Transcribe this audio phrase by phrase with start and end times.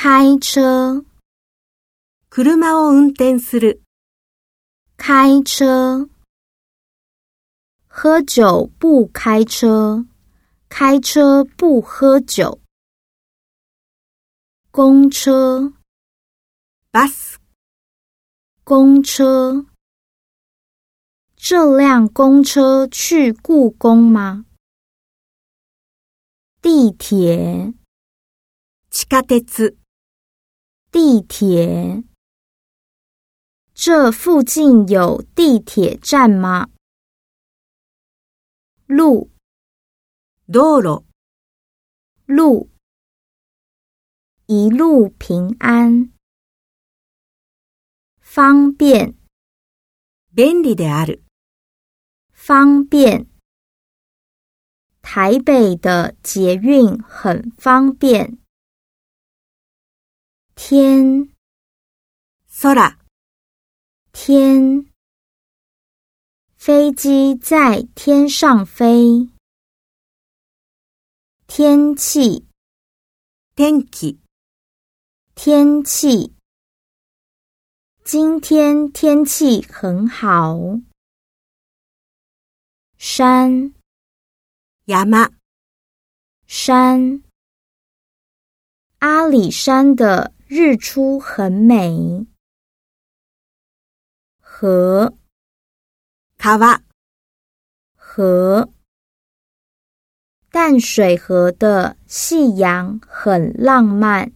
[0.00, 1.03] 开车，
[2.29, 3.81] 車を運転する。
[4.97, 6.09] 开车。
[7.87, 10.05] 喝酒不开车，
[10.69, 12.59] 开车不喝酒。
[14.71, 15.73] 公车，
[16.91, 17.37] バス、
[18.63, 19.65] 公车。
[21.35, 24.45] 这辆公车去故宫吗？
[26.61, 27.73] 地铁，
[28.89, 29.75] 地下鉄、
[30.90, 32.04] 地铁。
[33.74, 36.68] 这附近有地铁站吗？
[38.86, 39.30] 路，
[40.50, 41.04] 道路、
[42.24, 42.70] 路。
[44.46, 46.12] 一路平安，
[48.20, 49.16] 方便，
[50.32, 51.20] 便利である。
[52.32, 53.26] 方便。
[55.02, 58.38] 台北的捷运很方便。
[60.71, 61.27] 天
[62.49, 62.95] ，sora，
[64.13, 64.85] 天，
[66.55, 68.85] 飞机在天上飞。
[71.45, 72.47] 天气，
[73.53, 74.17] 天气，
[75.35, 76.33] 天气。
[78.05, 80.53] 今天天气很好。
[82.97, 83.73] 山
[84.85, 85.31] y a
[86.47, 87.21] 山，
[88.99, 90.31] 阿里山的。
[90.53, 92.27] 日出很美，
[94.41, 95.15] 河
[96.37, 96.83] 卡瓦
[97.95, 98.67] 河
[100.51, 104.33] 淡水河的夕阳很浪漫。